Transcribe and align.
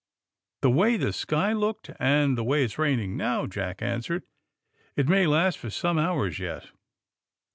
*'The 0.61 0.71
way 0.71 0.97
the 0.97 1.13
sky 1.13 1.53
looked, 1.53 1.91
and 1.99 2.35
the 2.35 2.43
way 2.43 2.63
it's 2.63 2.79
raining 2.79 3.15
now," 3.15 3.45
Jack 3.45 3.83
answered, 3.83 4.23
*4t 4.97 5.07
may 5.07 5.27
last 5.27 5.59
for 5.59 5.69
some 5.69 5.99
hours 5.99 6.39
yet." 6.39 6.71